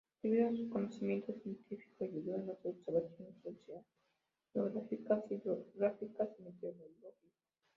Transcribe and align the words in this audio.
Debido 0.23 0.47
a 0.47 0.57
su 0.57 0.67
conocimiento 0.71 1.31
científico, 1.43 2.03
ayudó 2.05 2.33
en 2.37 2.47
las 2.47 2.57
observaciones 2.63 3.35
oceanográficas, 3.45 5.19
hidrográficas 5.29 6.29
y 6.39 6.41
meteorológicas. 6.43 7.13